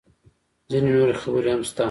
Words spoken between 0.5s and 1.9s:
_ځينې نورې خبرې هم شته.